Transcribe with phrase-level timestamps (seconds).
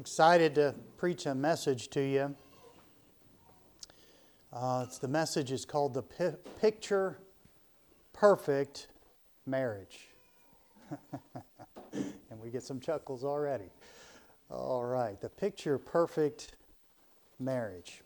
[0.00, 2.34] excited to preach a message to you.
[4.50, 7.18] Uh, the message is called the P- Picture
[8.14, 8.88] Perfect
[9.44, 10.08] Marriage.
[11.92, 13.70] and we get some chuckles already.
[14.48, 16.52] All right, the Picture Perfect
[17.38, 18.00] Marriage.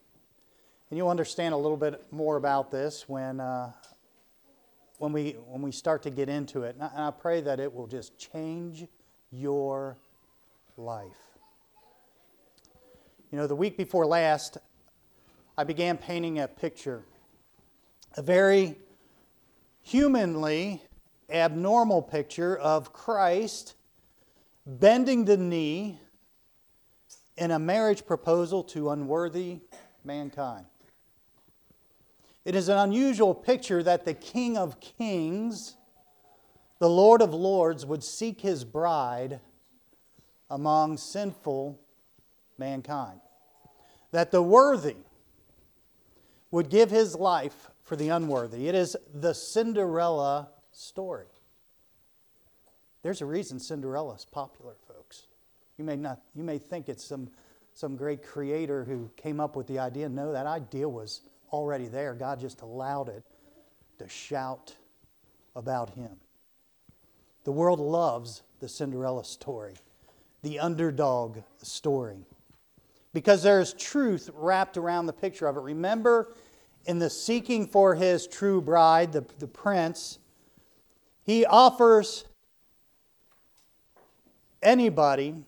[0.90, 3.70] And you'll understand a little bit more about this when, uh,
[4.98, 6.74] when, we, when we start to get into it.
[6.74, 8.84] And I, and I pray that it will just change
[9.30, 9.96] your
[10.76, 11.33] life.
[13.34, 14.58] You know, the week before last,
[15.58, 17.02] I began painting a picture,
[18.16, 18.76] a very
[19.82, 20.80] humanly
[21.28, 23.74] abnormal picture of Christ
[24.64, 25.98] bending the knee
[27.36, 29.62] in a marriage proposal to unworthy
[30.04, 30.66] mankind.
[32.44, 35.76] It is an unusual picture that the King of Kings,
[36.78, 39.40] the Lord of Lords, would seek his bride
[40.48, 41.80] among sinful
[42.58, 43.20] mankind.
[44.12, 44.96] That the worthy
[46.50, 48.68] would give his life for the unworthy.
[48.68, 51.26] It is the Cinderella story.
[53.02, 55.26] There's a reason Cinderella is popular, folks.
[55.76, 57.28] You may, not, you may think it's some,
[57.74, 60.08] some great creator who came up with the idea.
[60.08, 62.14] No, that idea was already there.
[62.14, 63.24] God just allowed it
[63.98, 64.74] to shout
[65.54, 66.16] about him.
[67.44, 69.74] The world loves the Cinderella story,
[70.42, 72.26] the underdog story,
[73.14, 75.60] because there is truth wrapped around the picture of it.
[75.60, 76.34] Remember,
[76.84, 80.18] in the seeking for his true bride, the, the prince,
[81.22, 82.26] he offers
[84.62, 85.44] anybody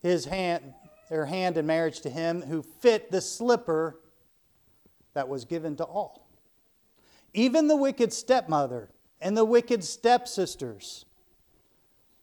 [0.00, 0.74] his hand,
[1.08, 4.00] their hand in marriage to him who fit the slipper
[5.14, 6.28] that was given to all.
[7.32, 8.90] Even the wicked stepmother
[9.20, 11.06] and the wicked stepsisters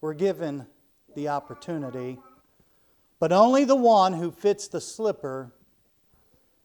[0.02, 0.68] were given
[1.16, 2.20] the opportunity,
[3.22, 5.54] but only the one who fits the slipper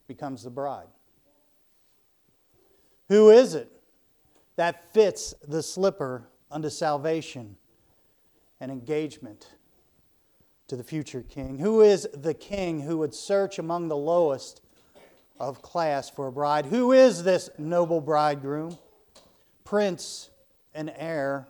[0.08, 0.88] becomes the bride.
[3.10, 3.70] Who is it
[4.56, 7.58] that fits the slipper unto salvation
[8.58, 9.48] and engagement
[10.68, 11.58] to the future king?
[11.58, 14.62] Who is the king who would search among the lowest
[15.38, 16.64] of class for a bride?
[16.64, 18.78] Who is this noble bridegroom,
[19.64, 20.30] prince
[20.74, 21.48] and heir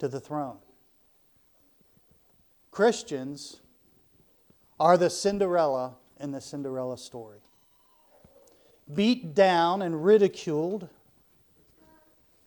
[0.00, 0.56] to the throne?
[2.72, 3.60] Christians
[4.82, 7.38] are the Cinderella in the Cinderella story.
[8.92, 10.88] Beat down and ridiculed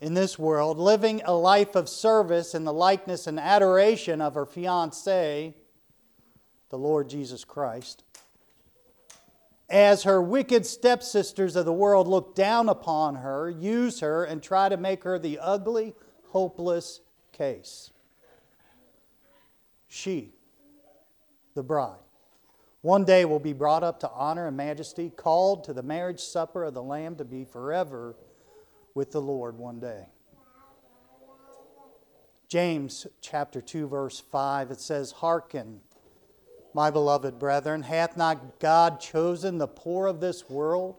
[0.02, 4.46] in this world, living a life of service in the likeness and adoration of her
[4.46, 5.56] fiance,
[6.72, 8.04] the Lord Jesus Christ.
[9.70, 14.68] As her wicked stepsisters of the world look down upon her, use her, and try
[14.68, 15.96] to make her the ugly,
[16.32, 17.00] hopeless
[17.32, 17.92] case.
[19.88, 20.34] She,
[21.54, 21.96] the bride,
[22.86, 26.64] one day will be brought up to honor and majesty, called to the marriage supper
[26.64, 28.16] of the Lamb to be forever
[28.94, 30.06] with the Lord one day.
[32.48, 35.82] James chapter 2 verse 5 it says hearken
[36.76, 40.96] my beloved brethren hath not God chosen the poor of this world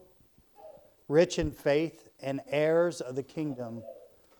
[1.07, 3.81] rich in faith and heirs of the kingdom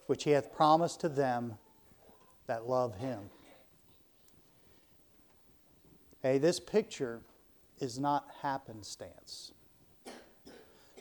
[0.08, 1.58] which he hath promised to them
[2.46, 3.30] that love him
[6.22, 7.22] Hey this picture
[7.80, 9.52] is not happenstance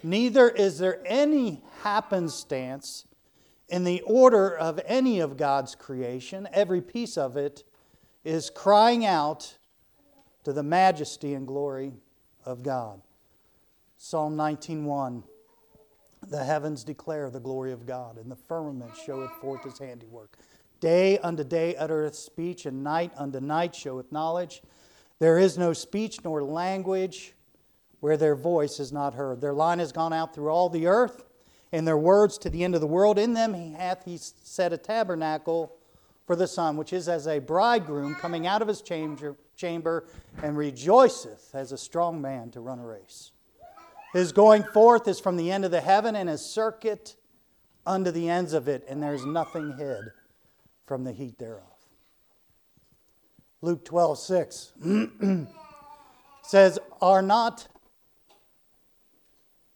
[0.03, 3.07] Neither is there any happenstance
[3.69, 6.49] in the order of any of God's creation.
[6.53, 7.65] Every piece of it
[8.25, 9.57] is crying out
[10.45, 11.95] to the majesty and glory
[12.45, 13.03] of God.
[13.97, 15.25] Psalm 19:1
[16.23, 20.39] The heavens declare the glory of God, and the firmament showeth forth his handiwork.
[20.79, 24.63] Day unto day uttereth speech, and night unto night showeth knowledge.
[25.19, 27.35] There is no speech nor language
[28.01, 29.41] where their voice is not heard.
[29.41, 31.25] Their line has gone out through all the earth,
[31.73, 33.19] and their words to the end of the world.
[33.19, 35.77] In them he hath he set a tabernacle
[36.27, 40.07] for the sun, which is as a bridegroom coming out of his chamber, chamber
[40.43, 43.33] and rejoiceth as a strong man to run a race.
[44.13, 47.17] His going forth is from the end of the heaven, and his circuit
[47.87, 50.11] unto the ends of it, and there's nothing hid
[50.87, 51.76] from the heat thereof.
[53.63, 54.73] Luke 12, 6
[56.43, 57.69] says, Are not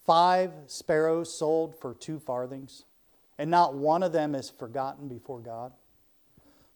[0.05, 2.85] five sparrows sold for two farthings,
[3.39, 5.73] and not one of them is forgotten before God?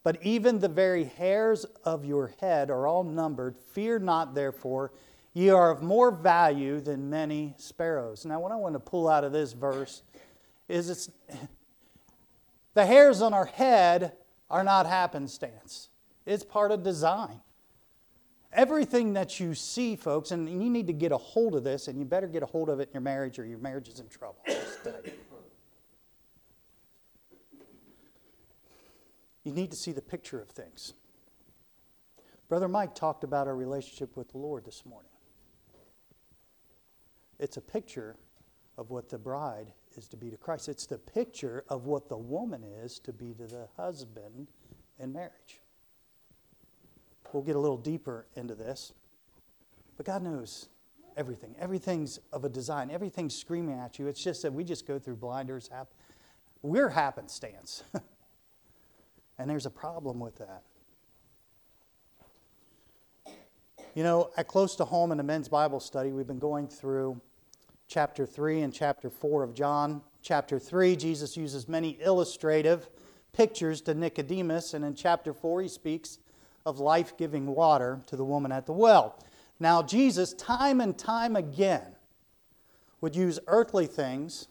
[0.03, 3.57] But even the very hairs of your head are all numbered.
[3.57, 4.91] Fear not, therefore,
[5.33, 8.23] ye are of more value than many sparrows.
[8.23, 10.03] Now, what I want to pull out of this verse
[10.67, 11.09] is it's
[12.75, 14.13] the hairs on our head
[14.49, 15.89] are not happenstance,
[16.25, 17.41] it's part of design.
[18.51, 21.99] Everything that you see, folks, and you need to get a hold of this, and
[21.99, 24.07] you better get a hold of it in your marriage or your marriage is in
[24.07, 24.37] trouble.
[29.43, 30.93] you need to see the picture of things.
[32.47, 35.11] Brother Mike talked about our relationship with the Lord this morning.
[37.39, 38.15] It's a picture
[38.77, 40.69] of what the bride is to be to Christ.
[40.69, 44.47] It's the picture of what the woman is to be to the husband
[44.99, 45.61] in marriage.
[47.35, 48.93] We'll get a little deeper into this.
[49.97, 50.69] But God knows
[51.17, 51.53] everything.
[51.59, 54.07] Everything's of a design, everything's screaming at you.
[54.07, 55.69] It's just that we just go through blinders.
[56.61, 57.83] We're happenstance.
[59.37, 60.63] and there's a problem with that.
[63.95, 67.19] You know, at close to home in the men's Bible study, we've been going through
[67.89, 70.01] chapter 3 and chapter 4 of John.
[70.21, 72.87] Chapter 3, Jesus uses many illustrative
[73.33, 76.19] pictures to Nicodemus, and in chapter 4, he speaks
[76.65, 79.19] of life giving water to the woman at the well.
[79.59, 81.95] Now, Jesus, time and time again,
[83.01, 84.47] would use earthly things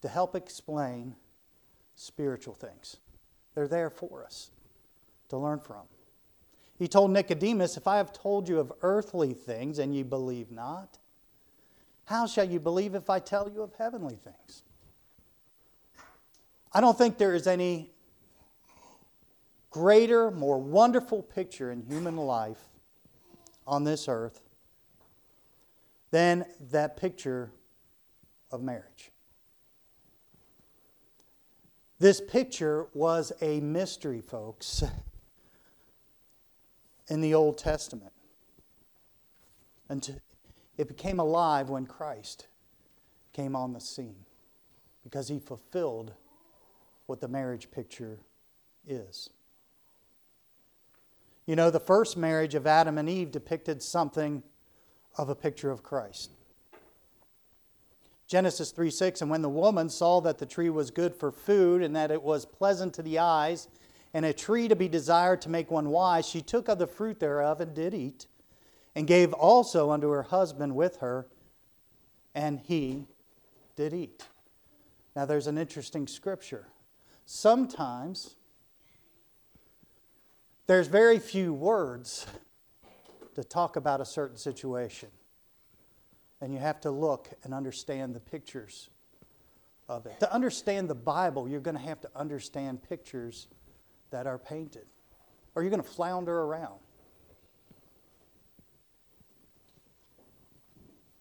[0.00, 1.14] to help explain
[1.94, 2.96] spiritual things.
[3.54, 4.50] They're there for us
[5.28, 5.82] to learn from.
[6.78, 10.98] He told Nicodemus, If I have told you of earthly things and you believe not,
[12.06, 14.62] how shall you believe if I tell you of heavenly things?
[16.72, 17.91] I don't think there is any
[19.72, 22.68] greater, more wonderful picture in human life
[23.66, 24.40] on this earth
[26.10, 27.50] than that picture
[28.52, 29.10] of marriage.
[31.98, 34.84] This picture was a mystery, folks,
[37.08, 38.12] in the Old Testament.
[39.88, 40.20] And
[40.76, 42.46] it became alive when Christ
[43.32, 44.26] came on the scene
[45.02, 46.12] because he fulfilled
[47.06, 48.18] what the marriage picture
[48.86, 49.30] is.
[51.52, 54.42] You know, the first marriage of Adam and Eve depicted something
[55.18, 56.30] of a picture of Christ.
[58.26, 61.82] Genesis 3 6, and when the woman saw that the tree was good for food
[61.82, 63.68] and that it was pleasant to the eyes
[64.14, 67.20] and a tree to be desired to make one wise, she took of the fruit
[67.20, 68.26] thereof and did eat,
[68.94, 71.26] and gave also unto her husband with her,
[72.34, 73.04] and he
[73.76, 74.26] did eat.
[75.14, 76.68] Now there's an interesting scripture.
[77.26, 78.36] Sometimes
[80.66, 82.26] there's very few words
[83.34, 85.08] to talk about a certain situation.
[86.40, 88.90] And you have to look and understand the pictures
[89.88, 90.18] of it.
[90.20, 93.48] To understand the Bible, you're going to have to understand pictures
[94.10, 94.86] that are painted,
[95.54, 96.80] or you're going to flounder around.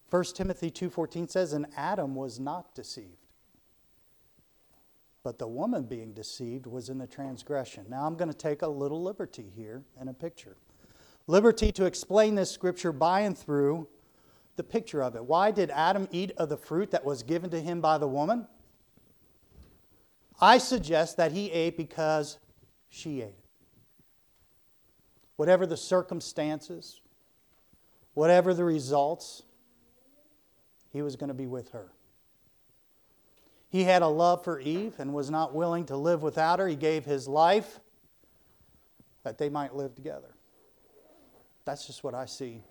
[0.10, 3.21] 1 Timothy 2:14 says and Adam was not deceived
[5.24, 7.86] but the woman being deceived was in the transgression.
[7.90, 10.58] Now I'm going to take a little liberty here in a picture.
[11.28, 13.88] Liberty to explain this scripture by and through
[14.56, 15.24] the picture of it.
[15.24, 18.48] Why did Adam eat of the fruit that was given to him by the woman?
[20.40, 22.40] I suggest that he ate because
[22.90, 23.36] she ate it.
[25.36, 27.02] Whatever the circumstances,
[28.16, 29.44] whatever the results,
[30.92, 31.92] he was going to be with her.
[33.72, 36.68] He had a love for Eve and was not willing to live without her.
[36.68, 37.80] He gave his life
[39.24, 40.36] that they might live together.
[41.64, 42.64] That's just what I see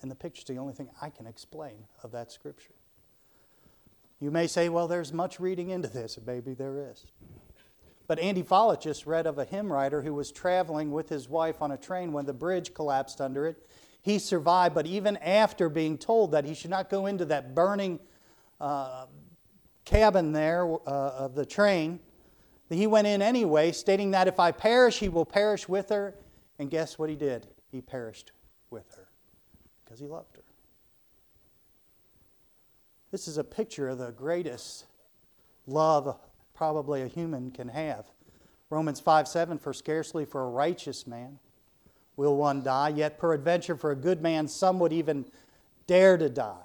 [0.00, 0.42] in the picture.
[0.42, 2.74] It's the only thing I can explain of that scripture.
[4.20, 6.20] You may say, well, there's much reading into this.
[6.24, 7.04] Maybe there is.
[8.06, 11.60] But Andy Follett just read of a hymn writer who was traveling with his wife
[11.62, 13.66] on a train when the bridge collapsed under it.
[14.02, 17.98] He survived, but even after being told that he should not go into that burning
[18.60, 19.06] uh,
[19.84, 22.00] cabin there uh, of the train.
[22.70, 26.14] He went in anyway, stating that if I perish, he will perish with her.
[26.58, 27.46] And guess what he did?
[27.70, 28.32] He perished
[28.70, 29.08] with her
[29.84, 30.42] because he loved her.
[33.10, 34.86] This is a picture of the greatest
[35.66, 36.18] love
[36.54, 38.06] probably a human can have.
[38.70, 41.38] Romans 5 7 For scarcely for a righteous man
[42.16, 45.26] will one die, yet peradventure for a good man some would even
[45.86, 46.63] dare to die.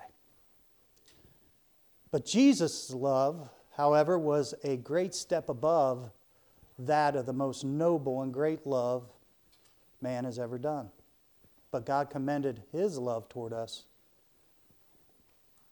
[2.12, 6.12] But Jesus' love, however, was a great step above
[6.80, 9.10] that of the most noble and great love
[10.02, 10.90] man has ever done.
[11.72, 13.84] But God commended his love toward us,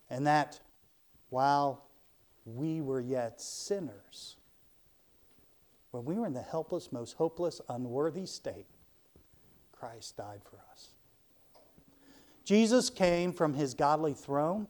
[0.10, 0.60] and that
[1.30, 1.86] while
[2.46, 4.36] we were yet sinners,
[5.92, 8.68] when we were in the helpless, most hopeless, unworthy state,
[9.72, 10.90] Christ died for us.
[12.44, 14.68] Jesus came from his godly throne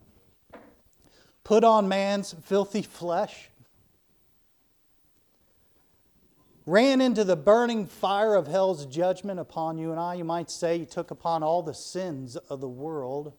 [1.48, 3.50] put on man's filthy flesh,
[6.66, 10.16] ran into the burning fire of hell's judgment upon you and I.
[10.16, 13.32] You might say he took upon all the sins of the world.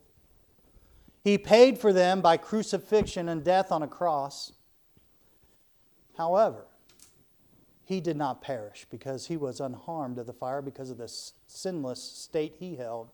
[1.23, 4.53] He paid for them by crucifixion and death on a cross.
[6.17, 6.65] However,
[7.85, 11.12] he did not perish because he was unharmed of the fire because of the
[11.47, 13.11] sinless state he held.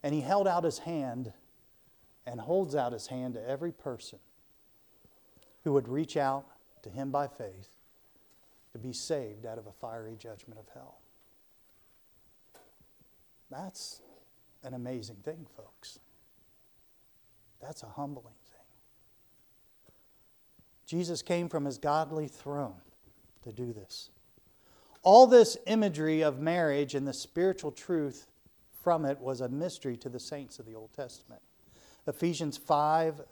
[0.00, 1.32] And he held out his hand
[2.26, 4.18] and holds out his hand to every person
[5.64, 6.44] who would reach out
[6.82, 7.70] to him by faith
[8.72, 10.98] to be saved out of a fiery judgment of hell.
[13.50, 14.00] That's
[14.64, 15.98] an amazing thing, folks.
[17.60, 18.60] That's a humbling thing.
[20.86, 22.80] Jesus came from his godly throne
[23.44, 24.10] to do this.
[25.02, 28.26] All this imagery of marriage and the spiritual truth
[28.82, 31.42] from it was a mystery to the saints of the Old Testament.
[32.06, 33.22] Ephesians 5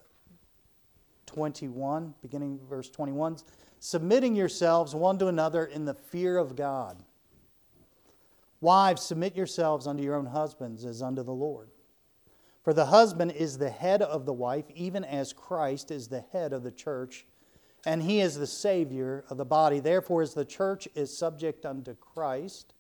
[1.27, 3.37] 21, beginning verse 21,
[3.79, 7.05] submitting yourselves one to another in the fear of God.
[8.61, 11.71] Wives, submit yourselves unto your own husbands as unto the Lord.
[12.63, 16.53] For the husband is the head of the wife, even as Christ is the head
[16.53, 17.27] of the church,
[17.87, 19.81] and he is the Savior of the body.
[19.81, 22.75] Therefore, as the church is subject unto Christ,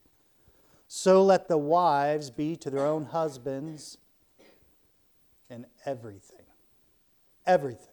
[0.86, 3.96] so let the wives be to their own husbands
[5.50, 6.46] in everything.
[7.46, 7.86] Everything.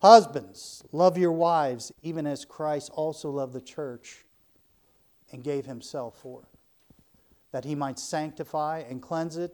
[0.00, 4.24] Husbands, love your wives, even as Christ also loved the church
[5.32, 6.58] and gave himself for it,
[7.52, 9.52] that he might sanctify and cleanse it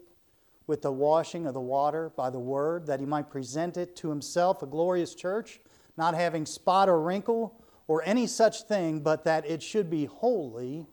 [0.67, 4.09] with the washing of the water by the word, that he might present it to
[4.09, 5.61] himself a glorious church,
[5.97, 10.87] not having spot or wrinkle or any such thing, but that it should be holy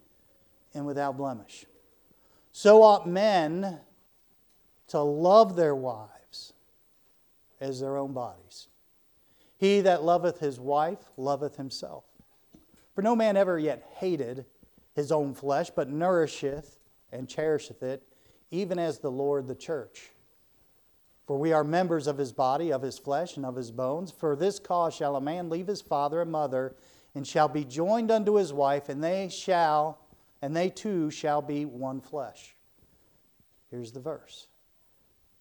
[0.73, 1.65] and without blemish.
[2.51, 3.79] So ought men
[4.91, 6.51] to love their wives
[7.61, 8.67] as their own bodies.
[9.57, 12.03] He that loveth his wife loveth himself.
[12.93, 14.45] For no man ever yet hated
[14.93, 16.77] his own flesh, but nourisheth
[17.09, 18.03] and cherisheth it,
[18.49, 20.09] even as the Lord the church.
[21.25, 24.11] For we are members of his body, of his flesh, and of his bones.
[24.11, 26.75] For this cause shall a man leave his father and mother,
[27.15, 29.99] and shall be joined unto his wife, and they shall,
[30.41, 32.57] and they two shall be one flesh.
[33.69, 34.47] Here's the verse.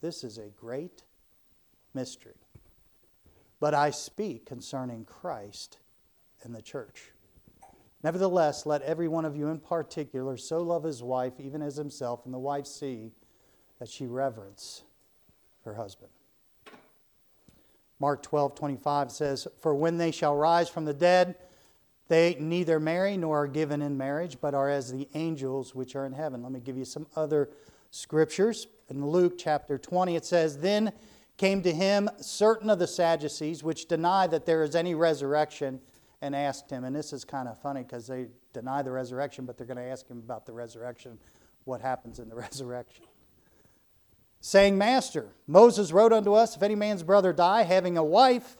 [0.01, 1.03] This is a great
[1.95, 2.35] mystery.
[3.59, 5.79] But I speak concerning Christ
[6.43, 7.11] and the church.
[8.03, 12.25] Nevertheless, let every one of you in particular so love his wife even as himself,
[12.25, 13.13] and the wife see
[13.79, 14.85] that she reverence
[15.65, 16.11] her husband.
[17.99, 21.37] Mark 12, 25 says, For when they shall rise from the dead,
[22.09, 26.07] they neither marry nor are given in marriage, but are as the angels which are
[26.07, 26.43] in heaven.
[26.43, 27.51] Let me give you some other
[27.91, 28.67] scriptures.
[28.89, 30.93] In Luke chapter 20, it says, Then
[31.37, 35.81] came to him certain of the Sadducees, which deny that there is any resurrection,
[36.23, 39.57] and asked him, and this is kind of funny because they deny the resurrection, but
[39.57, 41.19] they're going to ask him about the resurrection,
[41.65, 43.07] what happens in the resurrection.
[44.43, 48.59] Saying, Master, Moses wrote unto us, if any man's brother die, having a wife,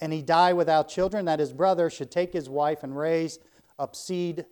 [0.00, 3.38] and he die without children, that his brother should take his wife and raise
[3.78, 4.44] up seed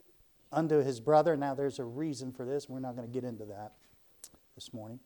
[0.52, 1.37] unto his brother.
[1.37, 2.69] Now, there's a reason for this.
[2.69, 3.73] We're not going to get into that
[4.61, 5.00] this morning.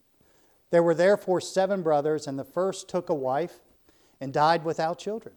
[0.71, 3.61] There were therefore seven brothers, and the first took a wife
[4.21, 5.37] and died without children.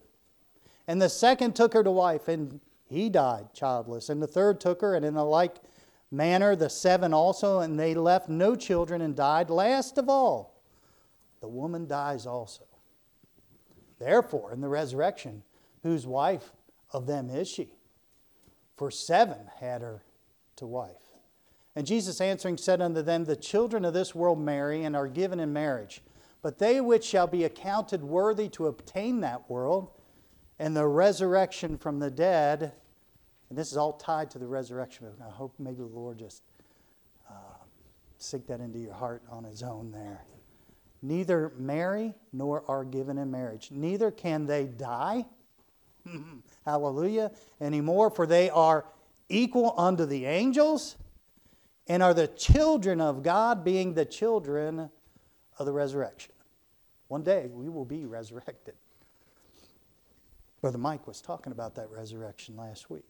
[0.88, 2.58] And the second took her to wife, and
[2.88, 4.08] he died childless.
[4.08, 5.58] And the third took her, and in the like
[6.10, 9.50] manner the seven also, and they left no children and died.
[9.50, 10.60] Last of all,
[11.40, 12.64] the woman dies also.
[14.00, 15.44] Therefore, in the resurrection,
[15.84, 16.50] whose wife
[16.90, 17.72] of them is she?
[18.74, 20.02] For seven had her
[20.56, 21.07] to wife.
[21.78, 25.38] And Jesus answering said unto them, The children of this world marry and are given
[25.38, 26.02] in marriage.
[26.42, 29.92] But they which shall be accounted worthy to obtain that world
[30.58, 32.72] and the resurrection from the dead,
[33.48, 35.06] and this is all tied to the resurrection.
[35.24, 36.42] I hope maybe the Lord just
[37.30, 37.34] uh,
[38.16, 40.24] sink that into your heart on his own there.
[41.00, 43.68] Neither marry nor are given in marriage.
[43.70, 45.26] Neither can they die.
[46.66, 47.30] Hallelujah.
[47.60, 48.84] Anymore, for they are
[49.28, 50.96] equal unto the angels
[51.88, 54.90] and are the children of God, being the children
[55.58, 56.32] of the resurrection.
[57.08, 58.74] One day we will be resurrected.
[60.60, 63.06] Brother Mike was talking about that resurrection last week.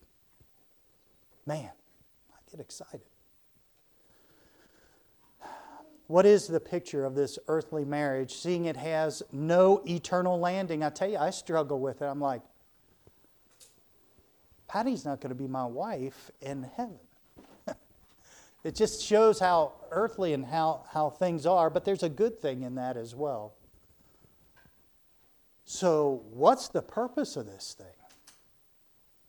[1.47, 1.71] Man,
[2.31, 3.01] I get excited.
[6.07, 10.83] What is the picture of this earthly marriage, seeing it has no eternal landing?
[10.83, 12.07] I tell you, I struggle with it.
[12.07, 12.43] I'm like,
[14.69, 16.99] Patty's not going to be my wife in heaven.
[18.65, 22.63] It just shows how earthly and how, how things are, but there's a good thing
[22.63, 23.55] in that as well.
[25.65, 27.87] So, what's the purpose of this thing?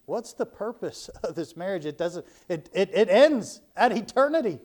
[0.06, 1.86] What's the purpose of this marriage?
[1.86, 4.60] It doesn't, it, it, it ends at eternity.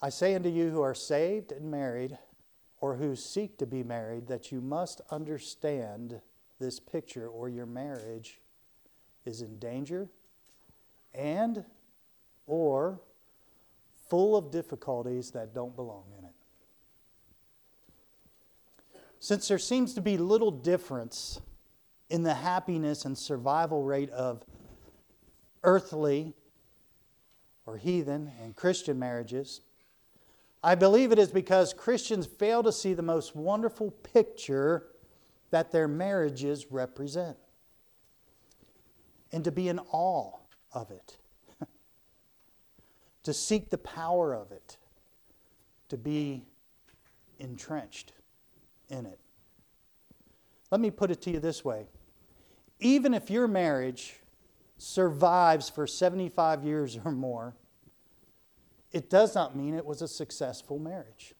[0.00, 2.18] I say unto you who are saved and married,
[2.80, 6.20] or who seek to be married, that you must understand
[6.58, 8.40] this picture, or your marriage
[9.24, 10.08] is in danger
[11.14, 11.64] and
[12.46, 13.00] or
[14.08, 16.32] full of difficulties that don't belong in it.
[19.20, 21.40] Since there seems to be little difference
[22.08, 24.44] in the happiness and survival rate of
[25.62, 26.34] earthly
[27.66, 29.60] or heathen and Christian marriages,
[30.62, 34.86] I believe it is because Christians fail to see the most wonderful picture
[35.50, 37.36] that their marriages represent
[39.32, 40.32] and to be in awe
[40.72, 41.16] of it,
[43.22, 44.76] to seek the power of it,
[45.88, 46.44] to be
[47.38, 48.12] entrenched
[48.88, 49.18] in it.
[50.70, 51.86] Let me put it to you this way
[52.80, 54.20] even if your marriage
[54.76, 57.56] survives for 75 years or more,
[58.92, 61.34] it does not mean it was a successful marriage.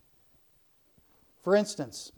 [1.42, 2.12] For instance,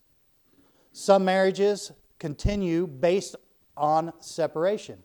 [0.92, 3.36] some marriages continue based
[3.76, 5.02] on separation.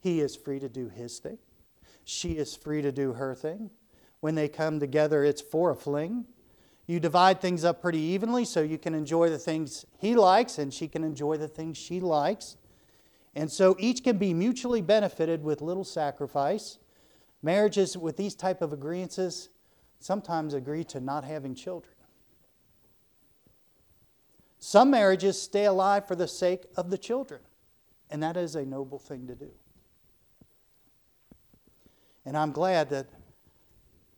[0.00, 1.38] He is free to do his thing,
[2.04, 3.70] she is free to do her thing.
[4.20, 6.24] When they come together, it's for a fling.
[6.86, 10.72] You divide things up pretty evenly so you can enjoy the things he likes and
[10.72, 12.56] she can enjoy the things she likes.
[13.34, 16.78] And so each can be mutually benefited with little sacrifice.
[17.42, 19.48] Marriages with these type of agreements
[19.98, 21.93] sometimes agree to not having children.
[24.66, 27.42] Some marriages stay alive for the sake of the children,
[28.08, 29.50] and that is a noble thing to do.
[32.24, 33.10] And I'm glad that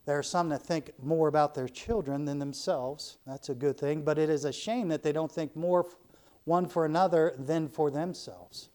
[0.05, 3.19] there are some that think more about their children than themselves.
[3.27, 5.85] That's a good thing, but it is a shame that they don't think more
[6.45, 8.69] one for another than for themselves.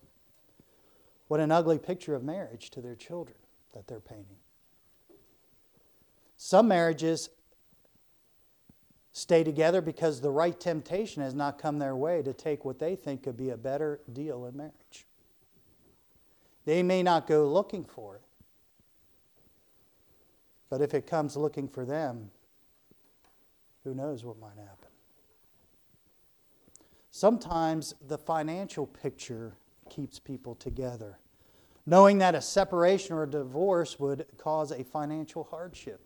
[1.30, 3.38] What an ugly picture of marriage to their children
[3.72, 4.40] that they're painting.
[6.36, 7.30] Some marriages
[9.14, 12.96] stay together because the right temptation has not come their way to take what they
[12.96, 15.06] think could be a better deal in marriage.
[16.66, 18.22] They may not go looking for it,
[20.70, 22.32] but if it comes looking for them,
[23.84, 24.88] who knows what might happen?
[27.10, 29.58] Sometimes the financial picture
[29.90, 31.20] keeps people together,
[31.86, 36.00] knowing that a separation or a divorce would cause a financial hardship.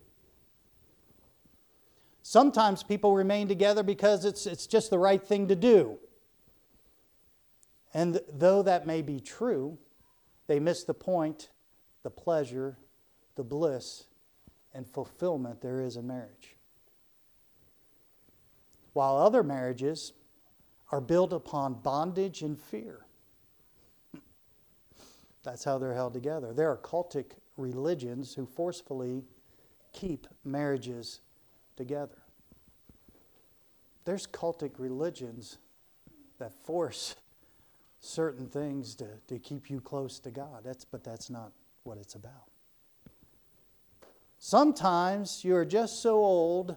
[2.28, 5.96] Sometimes people remain together because it's, it's just the right thing to do.
[7.94, 9.78] And though that may be true,
[10.48, 11.50] they miss the point,
[12.02, 12.78] the pleasure,
[13.36, 14.06] the bliss,
[14.74, 16.56] and fulfillment there is in marriage.
[18.92, 20.12] While other marriages
[20.90, 23.06] are built upon bondage and fear.
[25.44, 26.52] That's how they're held together.
[26.52, 29.22] There are cultic religions who forcefully
[29.92, 31.20] keep marriages
[31.76, 32.18] together.
[34.04, 35.58] There's cultic religions
[36.38, 37.16] that force
[38.00, 40.62] certain things to, to keep you close to God.
[40.64, 42.50] That's, but that's not what it's about.
[44.38, 46.76] Sometimes you're just so old,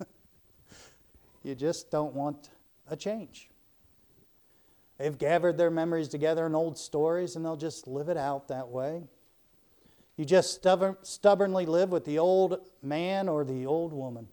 [1.42, 2.50] you just don't want
[2.88, 3.50] a change.
[4.98, 8.68] They've gathered their memories together in old stories and they'll just live it out that
[8.68, 9.02] way.
[10.16, 14.28] You just stubborn, stubbornly live with the old man or the old woman.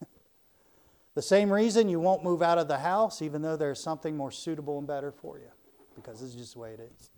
[1.14, 4.30] the same reason you won't move out of the house, even though there's something more
[4.30, 5.50] suitable and better for you,
[5.94, 7.10] because this is just the way it is.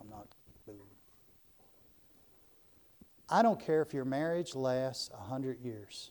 [0.00, 0.26] I'm not.
[0.66, 0.82] moving.
[3.28, 6.10] I don't care if your marriage lasts 100 years.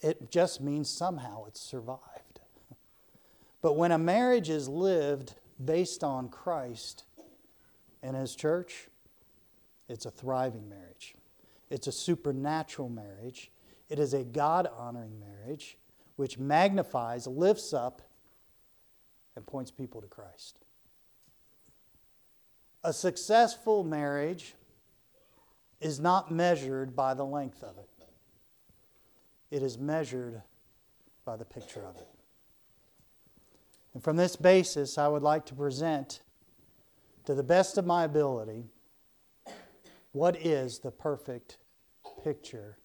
[0.00, 2.00] It just means somehow it's survived.
[3.62, 7.04] But when a marriage is lived based on Christ
[8.04, 8.88] and His church,
[9.88, 11.14] it's a thriving marriage.
[11.70, 13.50] It's a supernatural marriage.
[13.88, 15.78] It is a God honoring marriage
[16.16, 18.02] which magnifies, lifts up,
[19.34, 20.58] and points people to Christ.
[22.84, 24.54] A successful marriage
[25.80, 27.90] is not measured by the length of it,
[29.50, 30.42] it is measured
[31.24, 32.08] by the picture of it.
[33.94, 36.20] And from this basis, I would like to present,
[37.24, 38.64] to the best of my ability,
[40.12, 41.58] what is the perfect
[42.22, 42.78] picture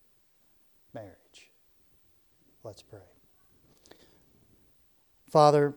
[0.94, 1.52] marriage.
[2.64, 3.00] Let's pray.
[5.30, 5.76] Father,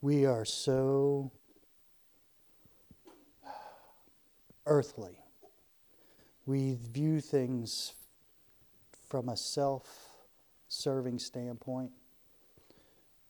[0.00, 1.32] we are so
[4.64, 5.18] earthly.
[6.46, 7.94] We view things
[9.08, 9.86] from a self
[10.68, 11.90] serving standpoint.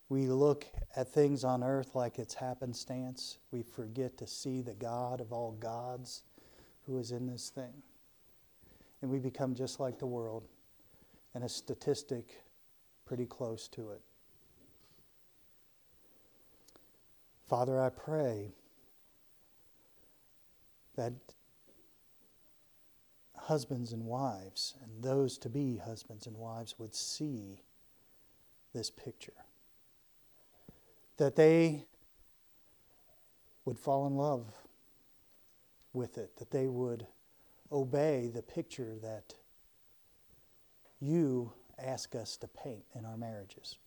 [0.08, 3.38] We look at things on earth like it's happenstance.
[3.50, 6.22] We forget to see the God of all gods
[6.86, 7.82] who is in this thing.
[9.02, 10.44] And we become just like the world
[11.34, 12.40] and a statistic
[13.04, 14.00] pretty close to it.
[17.48, 18.52] Father, I pray
[20.96, 21.12] that
[23.36, 27.62] husbands and wives and those to be husbands and wives would see
[28.72, 29.45] this picture.
[31.18, 31.86] That they
[33.64, 34.44] would fall in love
[35.92, 37.06] with it, that they would
[37.72, 39.34] obey the picture that
[41.00, 43.78] you ask us to paint in our marriages.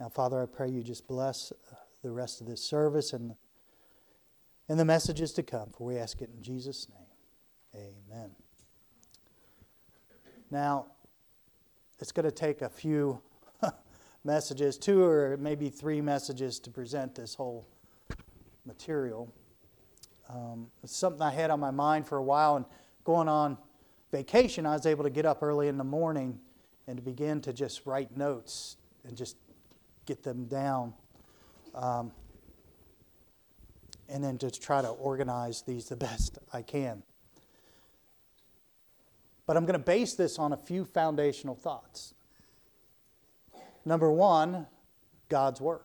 [0.00, 3.34] Now, Father, I pray you just bless uh, the rest of this service and,
[4.68, 7.92] and the messages to come, for we ask it in Jesus' name.
[8.12, 8.30] Amen.
[10.50, 10.86] Now,
[12.00, 13.20] it's going to take a few
[14.24, 17.66] messages, two or maybe three messages to present this whole
[18.64, 19.32] material.
[20.28, 22.64] Um, it's something I had on my mind for a while, and
[23.04, 23.58] going on
[24.10, 26.38] vacation, I was able to get up early in the morning
[26.86, 29.36] and to begin to just write notes and just
[30.06, 30.94] get them down.
[31.74, 32.12] Um,
[34.08, 37.02] and then just try to organize these the best I can.
[39.46, 42.14] But I'm going to base this on a few foundational thoughts.
[43.84, 44.66] Number one,
[45.28, 45.84] God's Word.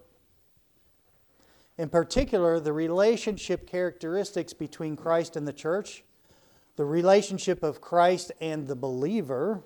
[1.78, 6.04] In particular, the relationship characteristics between Christ and the church,
[6.76, 9.64] the relationship of Christ and the believer,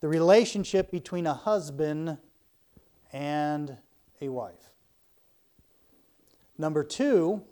[0.00, 2.18] the relationship between a husband
[3.12, 3.78] and
[4.20, 4.72] a wife.
[6.58, 7.42] Number two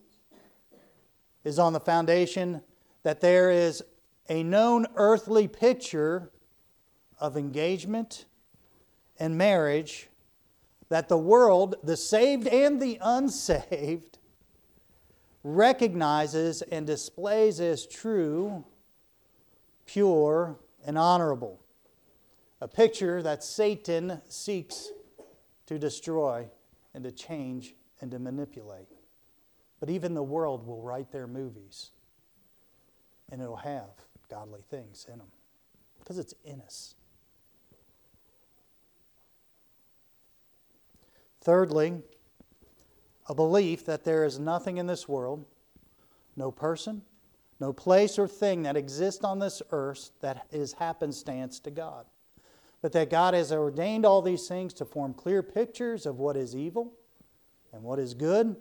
[1.42, 2.62] is on the foundation
[3.02, 3.82] that there is
[4.28, 6.30] a known earthly picture
[7.18, 8.26] of engagement
[9.20, 10.08] and marriage
[10.88, 14.18] that the world, the saved and the unsaved,
[15.44, 18.64] recognizes and displays as true,
[19.86, 21.60] pure, and honorable.
[22.60, 24.88] A picture that Satan seeks
[25.66, 26.48] to destroy
[26.94, 28.88] and to change and to manipulate.
[29.78, 31.90] But even the world will write their movies
[33.30, 33.90] and it'll have
[34.28, 35.28] godly things in them
[36.00, 36.96] because it's in us.
[41.40, 42.02] Thirdly,
[43.28, 45.44] a belief that there is nothing in this world,
[46.36, 47.02] no person,
[47.58, 52.06] no place or thing that exists on this earth that is happenstance to God
[52.82, 56.56] but that God has ordained all these things to form clear pictures of what is
[56.56, 56.92] evil
[57.72, 58.56] and what is good.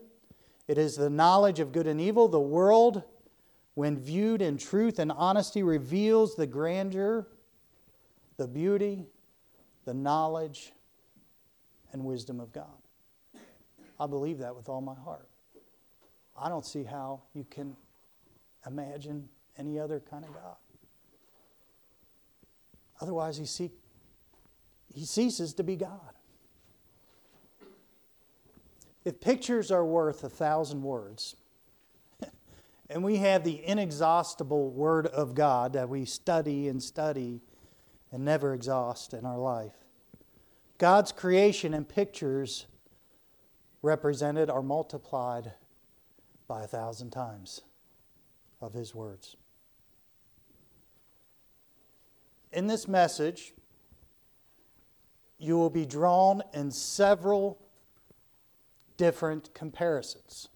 [0.68, 2.28] It is the knowledge of good and evil.
[2.28, 3.04] The world,
[3.76, 7.28] when viewed in truth and honesty, reveals the grandeur,
[8.38, 9.06] the beauty,
[9.86, 10.74] the knowledge,
[11.92, 12.66] and wisdom of God.
[14.00, 15.28] I believe that with all my heart.
[16.38, 17.76] I don't see how you can
[18.66, 20.56] imagine any other kind of God.
[23.02, 23.72] Otherwise, you seek
[24.94, 26.14] he ceases to be God.
[29.06, 31.36] If pictures are worth a thousand words,
[32.90, 37.42] and we have the inexhaustible Word of God that we study and study
[38.12, 39.76] and never exhaust in our life,
[40.80, 42.66] God's creation and pictures
[43.82, 45.52] represented are multiplied
[46.48, 47.62] by a thousand times
[48.62, 49.36] of His words.
[52.52, 53.54] In this message,
[55.38, 57.60] you will be drawn in several
[58.98, 60.48] different comparisons.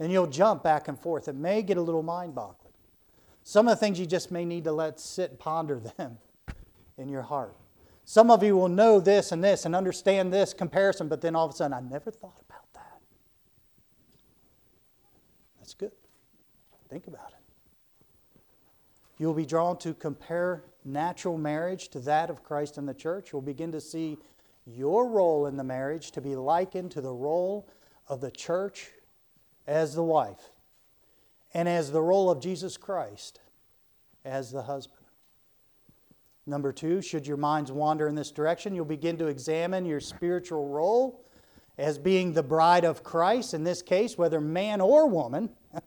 [0.00, 1.28] And you'll jump back and forth.
[1.28, 2.72] It may get a little mind boggling.
[3.44, 6.18] Some of the things you just may need to let sit and ponder them
[6.96, 7.56] in your heart.
[8.08, 11.44] Some of you will know this and this and understand this comparison, but then all
[11.44, 13.00] of a sudden, I never thought about that.
[15.58, 15.92] That's good.
[16.88, 18.40] Think about it.
[19.18, 23.30] You'll be drawn to compare natural marriage to that of Christ and the church.
[23.30, 24.16] You'll begin to see
[24.64, 27.68] your role in the marriage to be likened to the role
[28.06, 28.88] of the church
[29.66, 30.48] as the wife
[31.52, 33.40] and as the role of Jesus Christ
[34.24, 34.97] as the husband.
[36.48, 40.68] Number two, should your minds wander in this direction, you'll begin to examine your spiritual
[40.68, 41.22] role
[41.76, 43.52] as being the bride of Christ.
[43.52, 45.50] In this case, whether man or woman,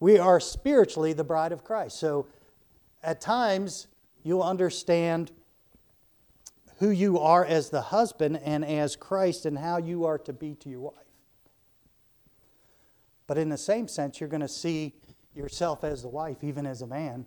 [0.00, 2.00] we are spiritually the bride of Christ.
[2.00, 2.26] So
[3.04, 3.86] at times,
[4.24, 5.30] you'll understand
[6.78, 10.56] who you are as the husband and as Christ and how you are to be
[10.56, 10.94] to your wife.
[13.28, 14.94] But in the same sense, you're going to see
[15.36, 17.26] yourself as the wife, even as a man,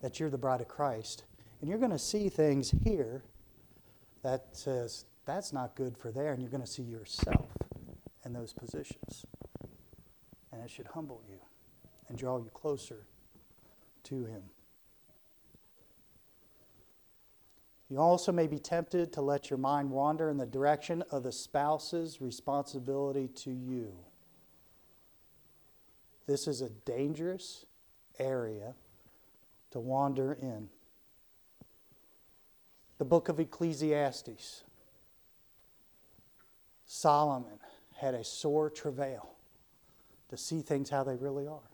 [0.00, 1.24] that you're the bride of Christ,
[1.62, 3.22] And you're going to see things here
[4.24, 7.46] that says that's not good for there, and you're going to see yourself
[8.24, 9.24] in those positions.
[10.52, 11.38] And it should humble you
[12.08, 13.06] and draw you closer
[14.02, 14.42] to Him.
[17.88, 21.30] You also may be tempted to let your mind wander in the direction of the
[21.30, 23.92] spouse's responsibility to you.
[26.26, 27.66] This is a dangerous
[28.18, 28.74] area
[29.70, 30.68] to wander in.
[33.02, 34.62] The book of Ecclesiastes.
[36.84, 37.58] Solomon
[37.96, 39.34] had a sore travail
[40.28, 41.68] to see things how they really are.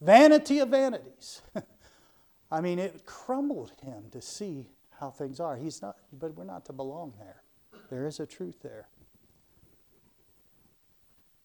[0.00, 1.40] Vanity of vanities.
[2.50, 5.54] I mean, it crumbled him to see how things are.
[5.54, 7.44] He's not, but we're not to belong there.
[7.90, 8.88] There is a truth there.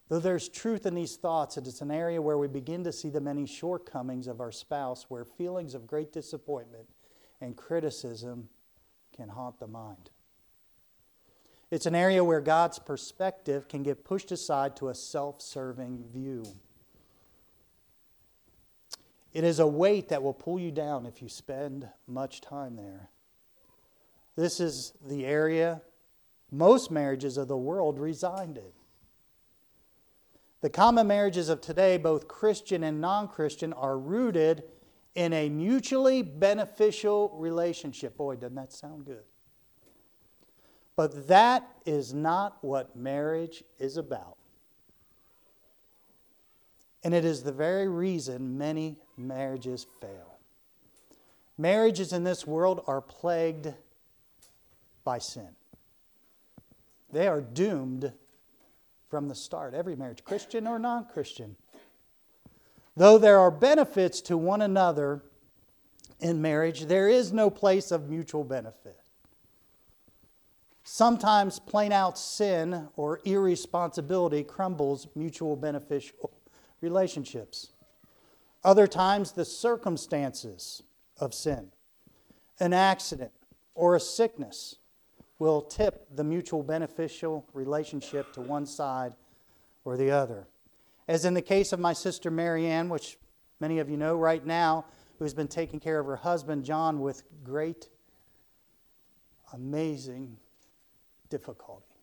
[0.08, 3.10] Though there's truth in these thoughts, it is an area where we begin to see
[3.10, 6.88] the many shortcomings of our spouse, where feelings of great disappointment
[7.42, 8.50] and criticism
[9.16, 10.10] can haunt the mind.
[11.72, 16.44] It's an area where God's perspective can get pushed aside to a self serving view.
[19.34, 23.10] It is a weight that will pull you down if you spend much time there.
[24.36, 25.82] This is the area
[26.52, 28.72] most marriages of the world resigned in.
[30.62, 34.64] The common marriages of today, both Christian and non Christian, are rooted
[35.16, 38.18] in a mutually beneficial relationship.
[38.18, 39.24] Boy, doesn't that sound good?
[40.96, 44.38] But that is not what marriage is about.
[47.04, 50.40] And it is the very reason many marriages fail.
[51.58, 53.74] Marriages in this world are plagued
[55.04, 55.50] by sin.
[57.12, 58.14] They are doomed
[59.10, 59.74] from the start.
[59.74, 61.56] Every marriage, Christian or non Christian.
[63.00, 65.24] Though there are benefits to one another
[66.20, 69.00] in marriage, there is no place of mutual benefit.
[70.84, 76.30] Sometimes plain out sin or irresponsibility crumbles mutual beneficial
[76.82, 77.72] relationships.
[78.66, 80.84] Other times, the circumstances
[81.22, 81.72] of sin,
[82.60, 83.32] an accident,
[83.76, 84.76] or a sickness
[85.38, 89.16] will tip the mutual beneficial relationship to one side
[89.86, 90.48] or the other.
[91.10, 93.18] As in the case of my sister Marianne, which
[93.60, 94.86] many of you know right now,
[95.18, 97.90] who has been taking care of her husband John with great,
[99.52, 100.38] amazing
[101.32, 101.96] difficulty.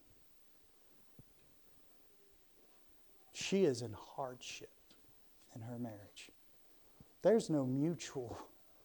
[3.32, 4.72] She is in hardship
[5.54, 6.32] in her marriage.
[7.22, 8.36] There's no mutual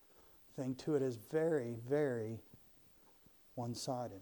[0.55, 1.01] thing to it.
[1.01, 2.43] It's very, very
[3.55, 4.21] one sided.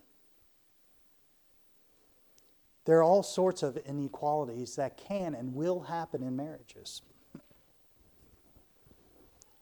[2.89, 7.03] There are all sorts of inequalities that can and will happen in marriages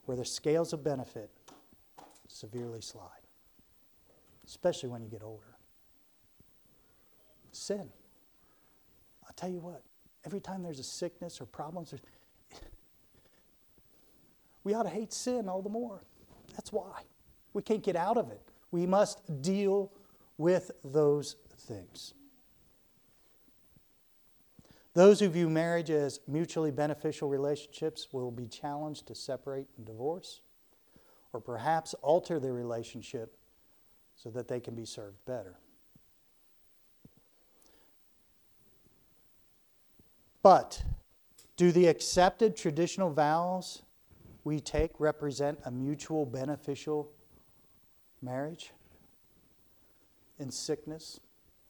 [0.06, 1.30] where the scales of benefit
[2.30, 3.28] severely slide,
[4.46, 5.58] especially when you get older.
[7.52, 7.90] Sin.
[9.26, 9.84] I'll tell you what,
[10.26, 11.94] every time there's a sickness or problems,
[14.64, 16.02] we ought to hate sin all the more.
[16.56, 17.02] That's why.
[17.52, 18.48] We can't get out of it.
[18.72, 19.92] We must deal
[20.38, 22.14] with those things.
[24.98, 30.42] Those who view marriage as mutually beneficial relationships will be challenged to separate and divorce,
[31.34, 33.38] or perhaps alter their relationship
[34.16, 35.60] so that they can be served better.
[40.42, 40.84] But
[41.58, 43.84] do the accepted traditional vows
[44.46, 47.12] we take represent a mutual beneficial
[48.24, 48.72] marriage
[50.40, 51.20] in sickness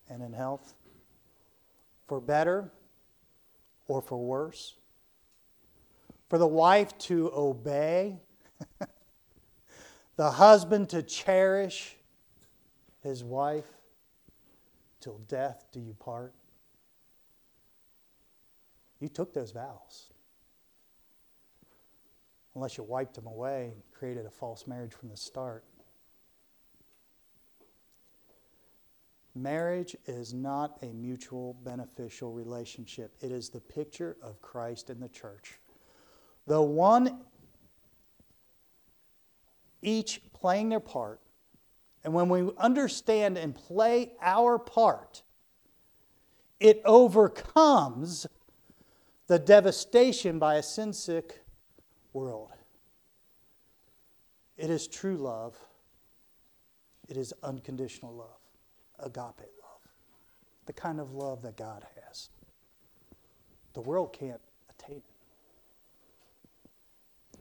[0.08, 0.76] and in health?
[2.08, 2.72] For better
[3.88, 4.76] or for worse.
[6.30, 8.19] For the wife to obey,
[10.17, 11.95] the husband to cherish
[13.02, 13.65] his wife
[15.00, 16.34] till death do you part.
[19.00, 20.10] You took those vows.
[22.56, 25.63] Unless you wiped them away and created a false marriage from the start.
[29.41, 33.15] Marriage is not a mutual beneficial relationship.
[33.21, 35.60] It is the picture of Christ and the church.
[36.47, 37.21] The one,
[39.82, 41.19] each playing their part,
[42.04, 45.23] and when we understand and play our part,
[46.60, 48.26] it overcomes
[49.28, 51.43] the devastation by a sin sick
[52.13, 52.52] world.
[54.58, 55.56] It is true love,
[57.08, 58.37] it is unconditional love
[59.00, 59.82] agape love,
[60.66, 62.30] the kind of love that God has.
[63.74, 65.04] The world can't attain it.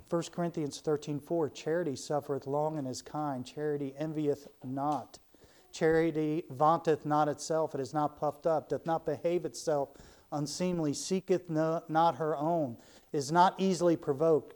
[0.09, 3.45] 1 Corinthians 13 4 Charity suffereth long and is kind.
[3.45, 5.19] Charity envieth not.
[5.73, 7.75] Charity vaunteth not itself.
[7.75, 9.91] It is not puffed up, doth not behave itself
[10.33, 12.77] unseemly, seeketh no, not her own,
[13.13, 14.55] is not easily provoked,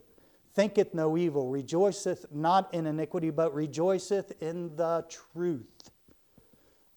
[0.54, 5.90] thinketh no evil, rejoiceth not in iniquity, but rejoiceth in the truth,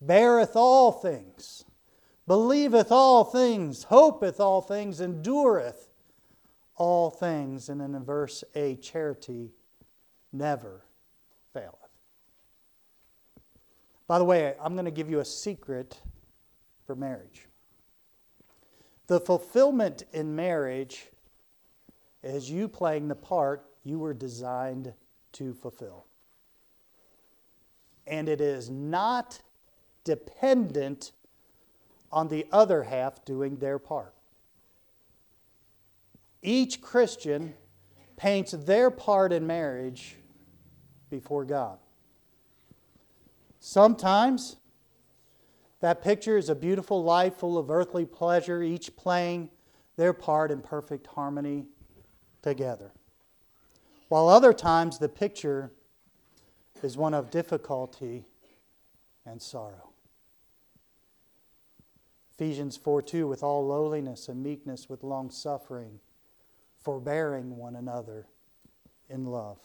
[0.06, 1.66] beareth all things,
[2.28, 5.90] believeth all things, hopeth all things, endureth
[6.76, 7.70] all things.
[7.70, 9.52] And then in verse 8, charity
[10.32, 10.86] never
[11.54, 11.76] faileth.
[14.08, 16.00] By the way, I'm going to give you a secret
[16.86, 17.48] for marriage.
[19.08, 21.08] The fulfillment in marriage
[22.24, 24.94] is you playing the part you were designed
[25.34, 26.06] to fulfill.
[28.08, 29.42] And it is not
[30.04, 31.12] dependent
[32.12, 34.14] on the other half doing their part.
[36.42, 37.54] Each Christian
[38.18, 40.18] paints their part in marriage
[41.10, 41.78] before God.
[43.60, 44.58] Sometimes
[45.80, 49.50] that picture is a beautiful life full of earthly pleasure, each playing
[49.96, 51.66] their part in perfect harmony
[52.42, 52.92] together.
[54.10, 55.72] While other times the picture
[56.82, 58.26] is one of difficulty
[59.26, 59.93] and sorrow.
[62.36, 66.00] Ephesians 4 2, with all lowliness and meekness, with long suffering
[66.84, 68.28] forbearing one another
[69.10, 69.58] in love.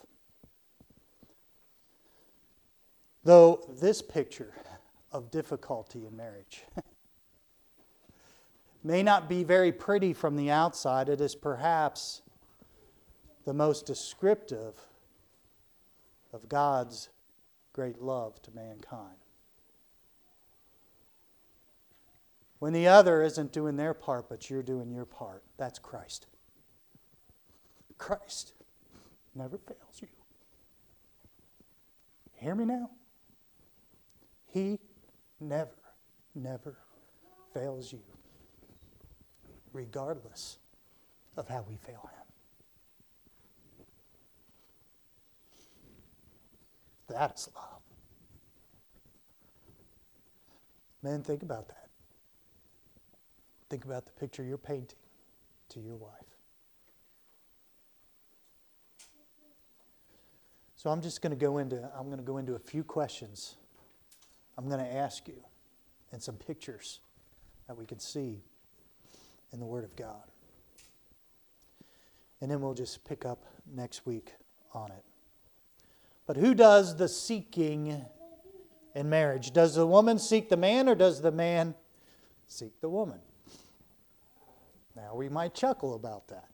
[3.23, 4.53] Though this picture
[5.11, 6.63] of difficulty in marriage
[8.83, 12.21] may not be very pretty from the outside, it is perhaps
[13.45, 14.75] the most descriptive
[16.31, 17.09] of God's
[17.73, 19.18] great love to mankind.
[22.59, 26.27] When the other isn't doing their part, but you're doing your part, that's Christ.
[27.97, 28.53] Christ
[29.33, 30.07] never fails you.
[32.33, 32.89] Hear me now?
[34.47, 34.79] He
[35.39, 35.75] never,
[36.35, 36.77] never
[37.53, 38.01] fails you,
[39.73, 40.57] regardless
[41.37, 42.25] of how we fail him.
[47.09, 47.81] That is love.
[51.01, 51.78] Men, think about that.
[53.69, 54.97] Think about the picture you're painting
[55.69, 56.11] to your wife.
[60.75, 63.57] So I'm just going to go into I'm going to go into a few questions.
[64.57, 65.43] I'm going to ask you
[66.11, 66.99] and some pictures
[67.67, 68.41] that we can see
[69.51, 70.23] in the Word of God.
[72.41, 74.33] And then we'll just pick up next week
[74.73, 75.03] on it.
[76.25, 78.05] But who does the seeking
[78.95, 79.51] in marriage?
[79.51, 81.75] Does the woman seek the man or does the man
[82.47, 83.19] seek the woman?
[85.01, 86.49] Now we might chuckle about that.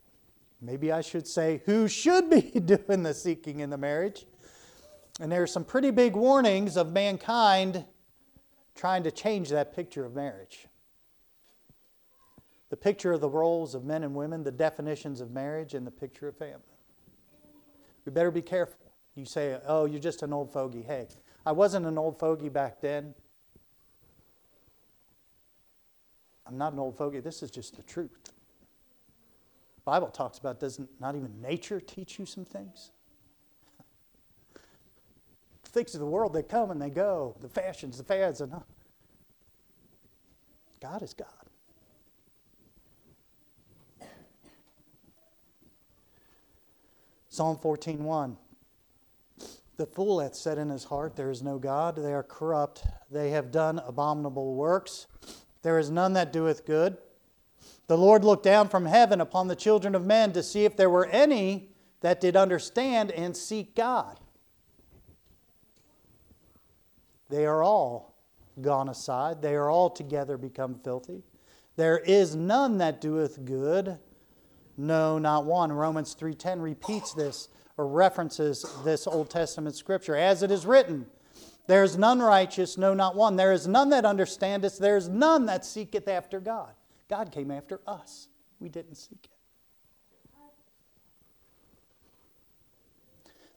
[0.61, 4.25] Maybe I should say, who should be doing the seeking in the marriage?
[5.19, 7.85] And there are some pretty big warnings of mankind
[8.75, 10.67] trying to change that picture of marriage.
[12.69, 15.91] The picture of the roles of men and women, the definitions of marriage, and the
[15.91, 16.59] picture of family.
[18.05, 18.91] We better be careful.
[19.15, 20.81] You say, oh, you're just an old fogey.
[20.81, 21.07] Hey,
[21.45, 23.13] I wasn't an old fogey back then.
[26.45, 27.21] I'm not an old fogey.
[27.21, 28.34] This is just the truth.
[29.85, 32.89] Bible talks about doesn't not even nature teach you some things?
[35.63, 37.35] things of the world, they come and they go.
[37.39, 38.51] The fashions, the fads, and
[40.81, 41.27] God is God.
[47.29, 48.37] Psalm 14:1
[49.75, 51.97] The fool hath said in his heart, There is no God.
[51.97, 52.85] They are corrupt.
[53.11, 55.07] They have done abominable works.
[55.61, 56.97] There is none that doeth good.
[57.87, 60.89] The Lord looked down from heaven upon the children of men to see if there
[60.89, 61.69] were any
[62.01, 64.19] that did understand and seek God.
[67.29, 68.15] They are all
[68.61, 71.23] gone aside, they are all together become filthy.
[71.75, 73.99] There is none that doeth good,
[74.77, 75.71] no, not one.
[75.71, 81.07] Romans 3:10 repeats this or references this Old Testament scripture as it is written.
[81.67, 83.35] There is none righteous, no, not one.
[83.35, 86.73] There is none that understandeth, there is none that seeketh after God.
[87.09, 88.27] God came after us.
[88.59, 89.29] We didn't seek it.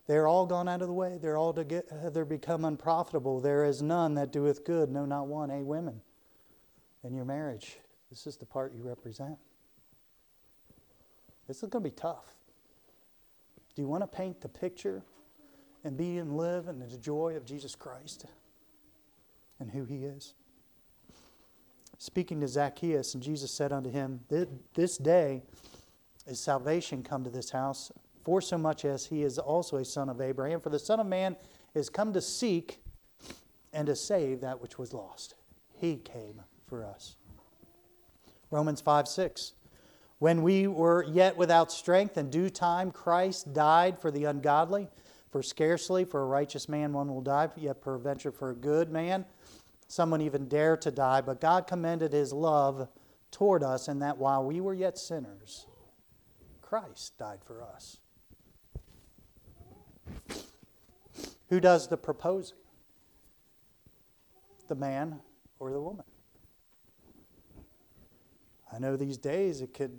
[0.08, 1.18] They're all gone out of the way.
[1.20, 3.40] They're all together uh, become unprofitable.
[3.40, 5.50] There is none that doeth good, no, not one.
[5.50, 6.00] Hey, women,
[7.04, 7.76] in your marriage,
[8.08, 9.36] this is the part you represent.
[11.46, 12.24] This is going to be tough.
[13.76, 15.02] Do you want to paint the picture
[15.84, 18.24] and be and live in the joy of Jesus Christ
[19.60, 20.32] and who He is?
[21.98, 24.20] Speaking to Zacchaeus, and Jesus said unto him,
[24.74, 25.42] This day
[26.26, 27.92] is salvation come to this house,
[28.24, 30.60] for so much as he is also a son of Abraham.
[30.60, 31.36] For the Son of Man
[31.74, 32.80] is come to seek
[33.72, 35.34] and to save that which was lost.
[35.74, 37.16] He came for us.
[38.50, 39.52] Romans 5 6.
[40.20, 44.88] When we were yet without strength, in due time Christ died for the ungodly.
[45.30, 49.26] For scarcely for a righteous man one will die, yet peradventure for a good man
[49.88, 51.20] someone even dare to die.
[51.20, 52.88] But God commended his love
[53.30, 55.66] toward us in that while we were yet sinners,
[56.60, 57.98] Christ died for us.
[61.48, 62.58] Who does the proposing?
[64.68, 65.20] The man
[65.58, 66.04] or the woman?
[68.70, 69.98] I know these days it could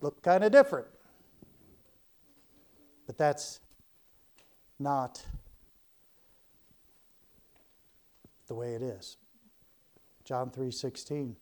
[0.00, 0.86] look kind of different.
[3.06, 3.60] But that's
[4.78, 5.22] not
[8.50, 9.16] the way it is.
[10.24, 11.36] John 3:16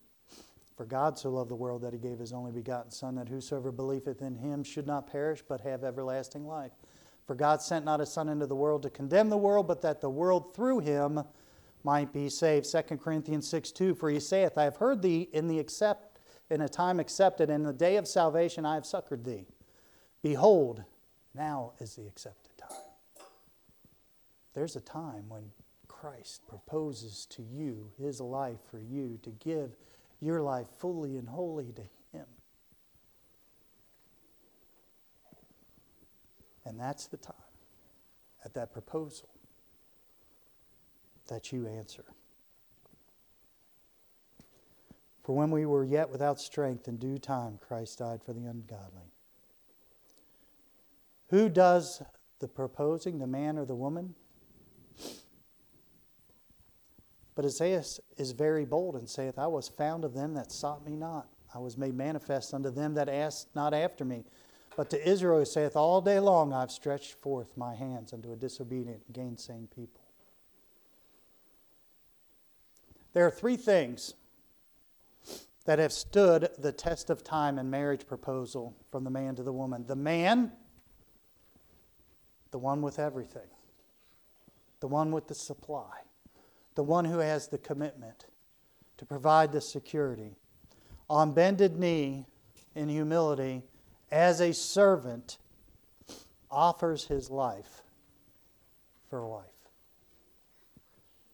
[0.76, 3.72] For God so loved the world that he gave his only begotten son that whosoever
[3.72, 6.72] believeth in him should not perish but have everlasting life.
[7.24, 10.02] For God sent not his son into the world to condemn the world but that
[10.02, 11.24] the world through him
[11.82, 12.70] might be saved.
[12.70, 16.60] 2 Corinthians 6 2 For he saith, I have heard thee in the accept in
[16.60, 19.46] a time accepted, in the day of salvation I have succored thee.
[20.22, 20.84] Behold,
[21.34, 22.70] now is the accepted time.
[24.52, 25.52] There's a time when
[26.00, 29.76] Christ proposes to you his life for you to give
[30.20, 31.82] your life fully and wholly to
[32.16, 32.26] him.
[36.64, 37.34] And that's the time,
[38.44, 39.28] at that proposal,
[41.28, 42.04] that you answer.
[45.24, 49.12] For when we were yet without strength, in due time Christ died for the ungodly.
[51.30, 52.02] Who does
[52.38, 54.14] the proposing, the man or the woman?
[57.38, 57.84] But Isaiah
[58.16, 61.28] is very bold and saith, I was found of them that sought me not.
[61.54, 64.24] I was made manifest unto them that asked not after me.
[64.76, 68.36] But to Israel he saith, All day long I've stretched forth my hands unto a
[68.36, 70.02] disobedient and gainsaying people.
[73.12, 74.14] There are three things
[75.64, 79.52] that have stood the test of time in marriage proposal from the man to the
[79.52, 79.86] woman.
[79.86, 80.50] The man,
[82.50, 83.46] the one with everything,
[84.80, 86.00] the one with the supply,
[86.78, 88.26] the one who has the commitment
[88.98, 90.36] to provide the security,
[91.10, 92.24] on bended knee
[92.76, 93.64] in humility,
[94.12, 95.38] as a servant,
[96.48, 97.82] offers his life
[99.10, 99.42] for a wife.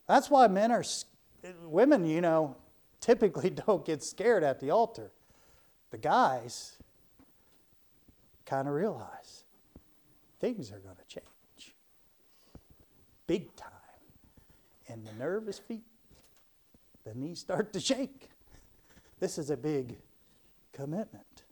[0.09, 0.83] That's why men are,
[1.67, 2.57] women, you know,
[3.03, 5.13] typically don't get scared at the altar.
[5.91, 6.79] The guys
[8.47, 9.45] kind of realize
[10.41, 11.75] things are going to change
[13.27, 13.74] big time.
[14.89, 15.87] And the nervous feet,
[17.05, 18.29] the knees start to shake.
[19.21, 19.97] This is a big
[20.73, 21.45] commitment.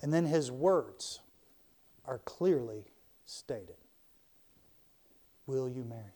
[0.00, 1.20] And then his words
[2.06, 2.84] are clearly
[3.26, 3.76] stated.
[5.46, 6.10] Will you marry me?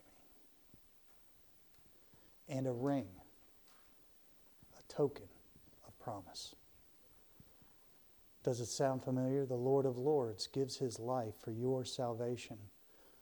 [2.48, 3.08] And a ring,
[4.78, 5.28] a token
[5.86, 6.54] of promise.
[8.42, 9.46] Does it sound familiar?
[9.46, 12.58] The Lord of Lords gives his life for your salvation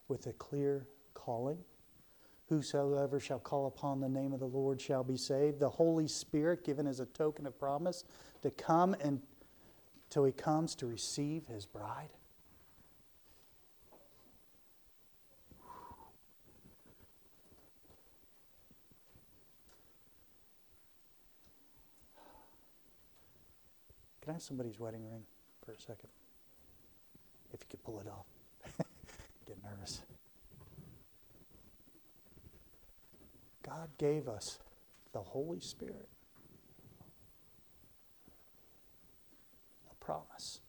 [0.09, 1.59] with a clear calling.
[2.49, 5.61] Whosoever shall call upon the name of the Lord shall be saved.
[5.61, 8.05] The Holy Spirit given as a token of promise
[8.43, 9.21] to come and
[10.09, 12.11] till he comes to receive his bride.
[24.23, 25.23] Can I have somebody's wedding ring
[25.65, 26.11] for a second?
[27.53, 28.27] If you could pull it off.
[29.47, 30.03] Get nervous.
[33.63, 34.59] God gave us
[35.13, 36.09] the Holy Spirit.
[39.91, 40.61] A promise.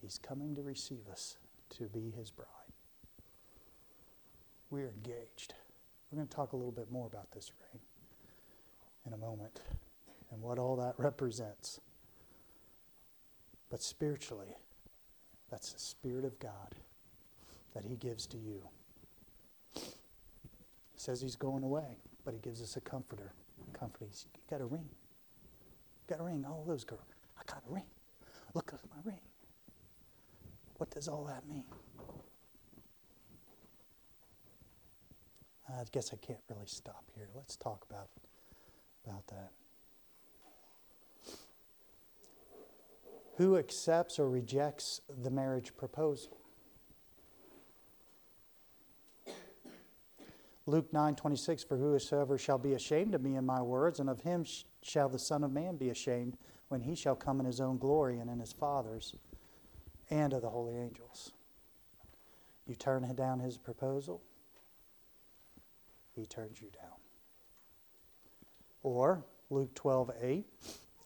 [0.00, 1.38] He's coming to receive us
[1.78, 2.48] to be his bride.
[4.70, 5.54] We're engaged.
[6.10, 7.80] We're going to talk a little bit more about this ring
[9.06, 9.60] in a moment
[10.30, 11.80] and what all that represents.
[13.70, 14.56] But spiritually,
[15.50, 16.74] that's the Spirit of God
[17.74, 18.62] that He gives to you.
[19.74, 19.80] He
[20.96, 23.32] says He's going away, but He gives us a comforter.
[23.72, 24.06] Comforter.
[24.06, 24.88] He's, you got a ring.
[26.08, 26.44] Got a ring.
[26.46, 27.02] All those girls.
[27.38, 27.86] I got a ring.
[28.54, 29.20] Look at my ring.
[30.76, 31.64] What does all that mean?
[35.68, 37.28] I guess I can't really stop here.
[37.34, 38.08] Let's talk about,
[39.06, 39.50] about that.
[43.36, 46.38] Who accepts or rejects the marriage proposal.
[50.66, 54.20] Luke 9 26, for whosoever shall be ashamed of me and my words, and of
[54.20, 57.60] him sh- shall the Son of Man be ashamed when he shall come in his
[57.60, 59.14] own glory and in his Father's
[60.10, 61.32] and of the holy angels.
[62.66, 64.22] You turn down his proposal,
[66.14, 66.98] he turns you down.
[68.82, 70.46] Or Luke 12 8,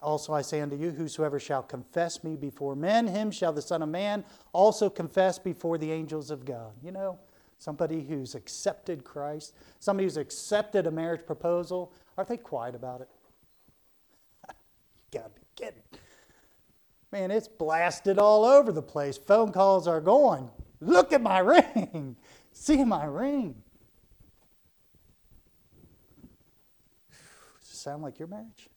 [0.01, 3.83] also I say unto you, whosoever shall confess me before men, him shall the Son
[3.83, 6.73] of Man also confess before the angels of God.
[6.83, 7.19] You know,
[7.59, 13.09] somebody who's accepted Christ, somebody who's accepted a marriage proposal, are they quiet about it?
[14.49, 14.55] you
[15.21, 15.83] gotta be kidding.
[17.11, 19.17] Man, it's blasted all over the place.
[19.17, 20.51] Phone calls are going.
[20.81, 22.17] Look at my ring.
[22.53, 23.57] See my ring.
[27.61, 28.69] Does it sound like your marriage?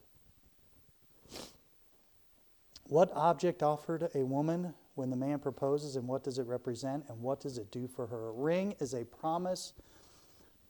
[2.91, 7.21] What object offered a woman when the man proposes, and what does it represent, and
[7.21, 8.27] what does it do for her?
[8.27, 9.71] A ring is a promise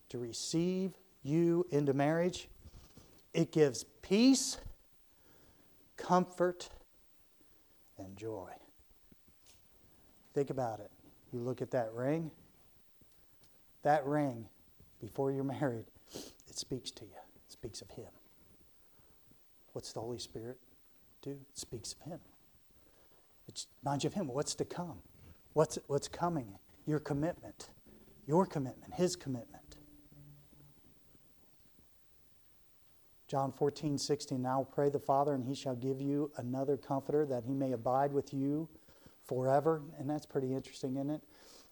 [0.10, 0.92] to receive
[1.24, 2.48] you into marriage.
[3.34, 4.58] It gives peace,
[5.98, 6.70] comfort,
[7.98, 8.52] and joy.
[10.36, 10.92] Think about it.
[11.34, 12.30] You look at that ring,
[13.82, 14.48] that ring,
[15.00, 17.18] before you're married, it speaks to you,
[17.48, 18.12] it speaks of Him.
[19.74, 20.60] What's the Holy Spirit
[21.22, 21.32] do?
[21.32, 22.20] It speaks of Him.
[23.48, 24.28] It reminds you of Him.
[24.28, 25.00] What's to come?
[25.54, 26.56] What's, what's coming?
[26.86, 27.70] Your commitment.
[28.28, 28.94] Your commitment.
[28.94, 29.78] His commitment.
[33.28, 34.42] John 14, 16.
[34.42, 38.12] Now pray the Father, and He shall give you another comforter that He may abide
[38.12, 38.68] with you
[39.24, 39.82] forever.
[39.98, 41.22] And that's pretty interesting, isn't it?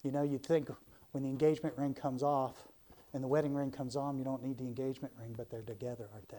[0.03, 0.69] You know, you'd think
[1.11, 2.67] when the engagement ring comes off
[3.13, 6.07] and the wedding ring comes on, you don't need the engagement ring, but they're together,
[6.13, 6.37] aren't they?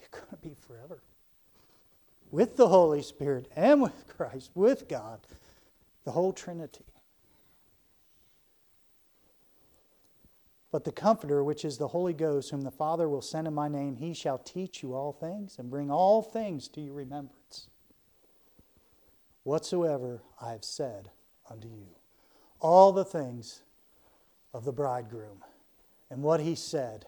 [0.00, 1.02] You're going to be forever
[2.30, 5.20] with the Holy Spirit and with Christ, with God,
[6.04, 6.84] the whole Trinity.
[10.70, 13.68] But the Comforter, which is the Holy Ghost, whom the Father will send in my
[13.68, 17.68] name, he shall teach you all things and bring all things to your remembrance.
[19.44, 21.10] Whatsoever I have said
[21.50, 21.88] unto you.
[22.60, 23.62] All the things
[24.52, 25.42] of the bridegroom
[26.10, 27.06] and what he said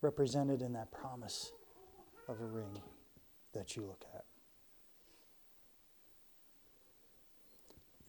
[0.00, 1.52] represented in that promise
[2.28, 2.80] of a ring
[3.52, 4.11] that you look at.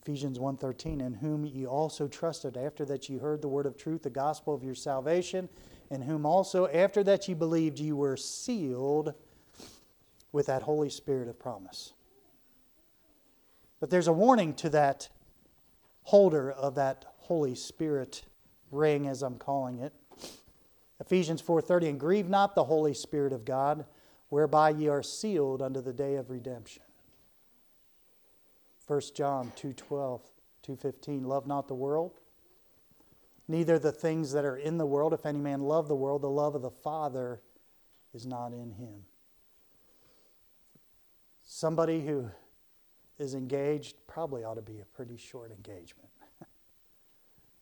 [0.04, 4.04] Ephesians 1:13 in whom ye also trusted after that ye heard the word of truth
[4.04, 5.47] the gospel of your salvation
[5.89, 9.14] in whom also after that ye believed ye were sealed
[10.34, 11.93] with that holy spirit of promise.
[13.80, 15.08] But there's a warning to that
[16.01, 18.24] holder of that holy spirit
[18.72, 19.93] ring as I'm calling it.
[20.99, 23.86] Ephesians 4:30 and grieve not the holy spirit of God
[24.28, 26.82] whereby ye are sealed unto the day of redemption.
[28.88, 30.21] 1 John 2:12,
[30.63, 32.19] 2:15 Love not the world,
[33.47, 35.13] neither the things that are in the world.
[35.13, 37.41] If any man love the world, the love of the Father
[38.13, 39.05] is not in him.
[41.45, 42.29] Somebody who
[43.17, 46.09] is engaged probably ought to be a pretty short engagement.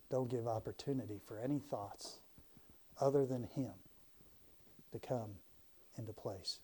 [0.10, 2.20] Don't give opportunity for any thoughts
[3.00, 3.74] other than him
[4.92, 5.32] to come
[5.98, 6.60] into place.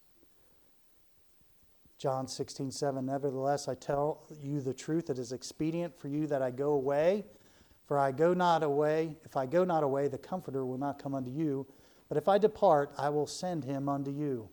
[1.98, 6.41] John 16, 7, Nevertheless, I tell you the truth, it is expedient for you that
[6.41, 7.26] I go away.
[7.86, 11.16] For I go not away, if I go not away, the Comforter will not come
[11.16, 11.66] unto you.
[12.10, 14.50] But if I depart, I will send him unto you.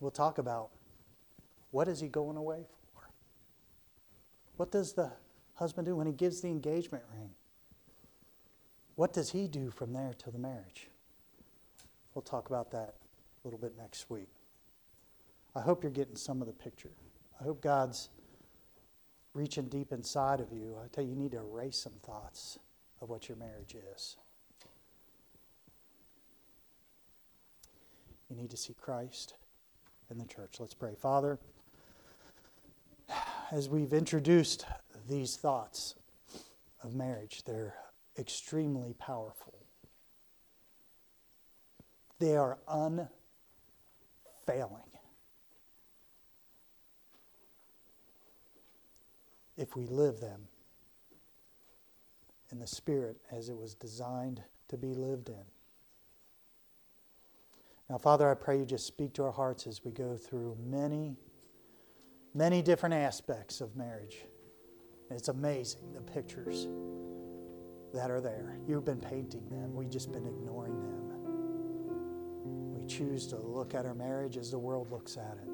[0.00, 0.70] We'll talk about
[1.70, 3.08] what is he going away for?
[4.56, 5.12] What does the
[5.54, 7.30] husband do when he gives the engagement ring?
[8.96, 10.88] What does he do from there till the marriage?
[12.14, 12.96] We'll talk about that
[13.42, 14.28] a little bit next week.
[15.54, 16.92] I hope you're getting some of the picture.
[17.40, 18.08] I hope God's
[19.34, 20.76] reaching deep inside of you.
[20.82, 22.58] I tell you, you need to erase some thoughts
[23.00, 24.16] of what your marriage is.
[28.30, 29.34] You need to see Christ
[30.10, 30.56] in the church.
[30.58, 30.94] Let's pray.
[30.94, 31.38] Father,
[33.50, 34.64] as we've introduced
[35.08, 35.96] these thoughts
[36.82, 37.74] of marriage, they're
[38.18, 39.54] extremely powerful.
[42.18, 42.58] They are
[44.46, 44.82] unfailing.
[49.56, 50.48] If we live them
[52.50, 55.44] in the Spirit as it was designed to be lived in.
[57.88, 61.16] Now, Father, I pray you just speak to our hearts as we go through many,
[62.34, 64.24] many different aspects of marriage.
[65.10, 66.68] It's amazing the pictures
[67.92, 68.58] that are there.
[68.66, 70.91] You've been painting them, we've just been ignoring them
[72.96, 75.48] choose to look at our marriage as the world looks at it.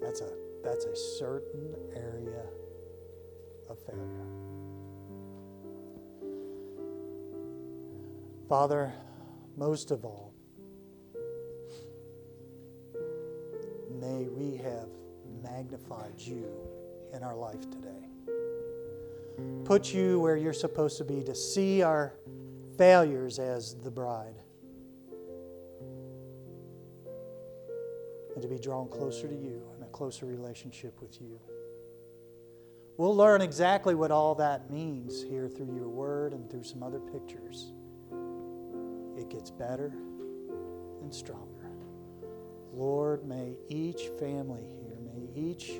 [0.00, 0.30] That's a,
[0.62, 2.42] that's a certain area
[3.70, 4.26] of failure.
[8.48, 8.92] Father,
[9.56, 10.34] most of all,
[14.00, 14.88] may we have
[15.42, 16.46] magnified you
[17.14, 17.88] in our life today.
[19.64, 22.14] Put you where you're supposed to be to see our
[22.76, 24.34] failures as the bride
[28.34, 31.40] and to be drawn closer to you and a closer relationship with you.
[32.96, 37.00] We'll learn exactly what all that means here through your word and through some other
[37.00, 37.72] pictures.
[39.16, 39.92] It gets better
[41.02, 41.70] and stronger.
[42.72, 45.72] Lord, may each family here, may each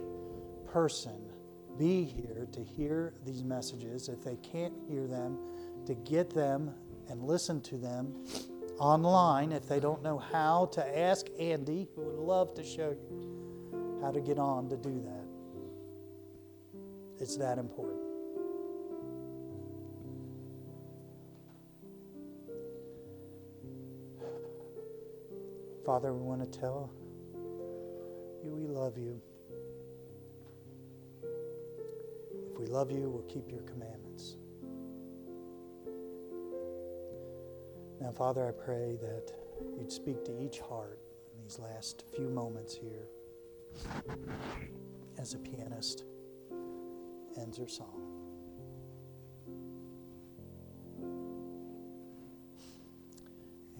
[0.66, 1.30] person
[1.76, 4.09] be here to hear these messages.
[4.09, 5.38] If they can't hear them,
[5.86, 6.72] to get them
[7.09, 8.15] and listen to them
[8.79, 9.53] online.
[9.53, 14.11] If they don't know how to ask Andy, who would love to show you how
[14.11, 15.25] to get on to do that.
[17.21, 18.01] It's that important.
[25.85, 26.91] Father, we want to tell
[28.43, 29.21] you we love you.
[32.53, 34.37] If we love you, we'll keep your commandments.
[38.05, 39.33] Now, Father, I pray that
[39.79, 40.99] you'd speak to each heart
[41.35, 43.09] in these last few moments here
[45.19, 46.05] as a pianist
[47.39, 48.03] ends her song.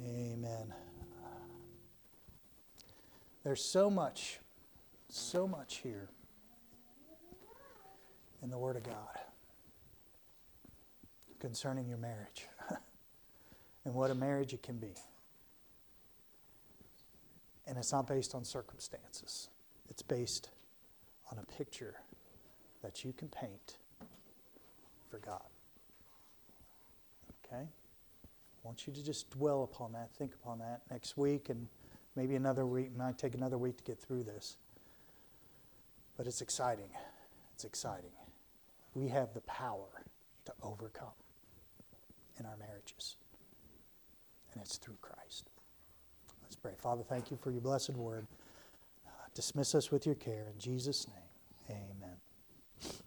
[0.03, 0.73] Amen.
[3.45, 4.41] There's so much,
[5.11, 6.09] so much here
[8.43, 9.21] in the Word of God
[11.41, 12.47] concerning your marriage
[13.85, 14.95] and what a marriage it can be.
[17.67, 19.49] And it's not based on circumstances,
[19.89, 20.51] it's based
[21.33, 21.95] on a picture
[22.83, 23.79] that you can paint
[25.11, 25.43] for God.
[27.47, 27.63] Okay?
[27.63, 31.67] I want you to just dwell upon that, think upon that next week, and
[32.17, 32.97] maybe another week.
[32.97, 34.57] Might take another week to get through this.
[36.17, 36.89] But it's exciting.
[37.55, 38.11] It's exciting.
[38.95, 40.05] We have the power
[40.45, 41.09] to overcome
[42.39, 43.17] in our marriages,
[44.55, 45.51] and it's through Christ.
[46.43, 46.73] Let's pray.
[46.79, 48.27] Father, thank you for your blessed word.
[49.07, 50.47] Uh, dismiss us with your care.
[50.53, 52.95] In Jesus' name, amen.